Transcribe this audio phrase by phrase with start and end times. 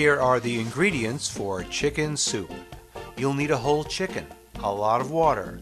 [0.00, 2.50] Here are the ingredients for chicken soup.
[3.18, 4.26] You'll need a whole chicken,
[4.60, 5.60] a lot of water,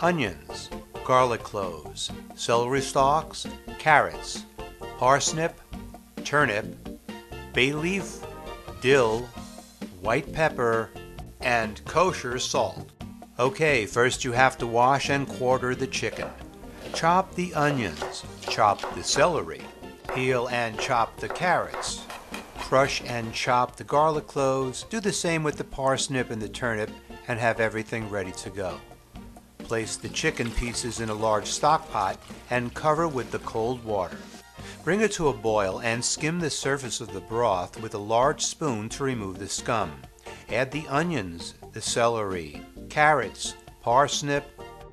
[0.00, 0.70] onions,
[1.02, 3.48] garlic cloves, celery stalks,
[3.80, 4.44] carrots,
[4.98, 5.60] parsnip,
[6.22, 6.66] turnip,
[7.52, 8.20] bay leaf,
[8.80, 9.28] dill,
[10.02, 10.90] white pepper,
[11.40, 12.92] and kosher salt.
[13.40, 16.28] Okay, first you have to wash and quarter the chicken.
[16.94, 19.62] Chop the onions, chop the celery,
[20.14, 22.06] peel and chop the carrots,
[22.70, 26.88] crush and chop the garlic cloves, do the same with the parsnip and the turnip,
[27.26, 28.80] and have everything ready to go.
[29.58, 32.16] Place the chicken pieces in a large stock pot
[32.48, 34.18] and cover with the cold water.
[34.84, 38.42] Bring it to a boil and skim the surface of the broth with a large
[38.42, 39.90] spoon to remove the scum.
[40.48, 44.44] Add the onions, the celery, carrots, parsnip,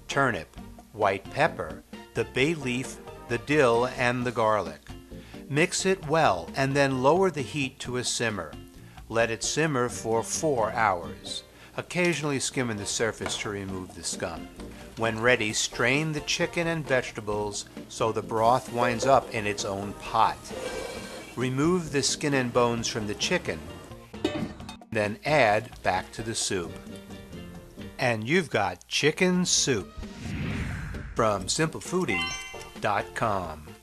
[0.07, 0.47] turnip,
[0.93, 1.83] white pepper,
[2.15, 4.86] the bay leaf, the dill, and the garlic.
[5.49, 8.51] Mix it well and then lower the heat to a simmer.
[9.07, 11.43] Let it simmer for four hours,
[11.77, 14.49] occasionally skimming the surface to remove the scum.
[14.97, 19.93] When ready, strain the chicken and vegetables so the broth winds up in its own
[19.93, 20.37] pot.
[21.37, 23.59] Remove the skin and bones from the chicken,
[24.91, 26.73] then add back to the soup.
[27.99, 29.89] And you've got chicken soup
[31.15, 33.76] from simplefoodie.com.